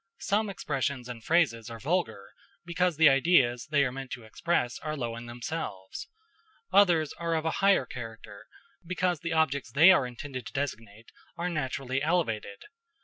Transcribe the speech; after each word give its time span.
Some 0.17 0.49
expressions 0.49 1.07
and 1.07 1.23
phrases 1.23 1.69
are 1.69 1.77
vulgar, 1.77 2.29
because 2.65 2.97
the 2.97 3.07
ideas 3.07 3.67
they 3.67 3.85
are 3.85 3.91
meant 3.91 4.09
to 4.13 4.23
express 4.23 4.79
are 4.79 4.97
low 4.97 5.15
in 5.15 5.27
themselves; 5.27 6.07
others 6.73 7.13
are 7.19 7.35
of 7.35 7.45
a 7.45 7.51
higher 7.61 7.85
character, 7.85 8.47
because 8.83 9.19
the 9.19 9.33
objects 9.33 9.69
they 9.71 9.91
are 9.91 10.07
intended 10.07 10.47
to 10.47 10.53
designate 10.53 11.11
are 11.37 11.49
naturally 11.49 12.01
elevated. 12.01 12.63